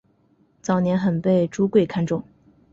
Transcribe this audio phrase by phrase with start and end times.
[0.63, 2.23] 早年很被朱圭看重。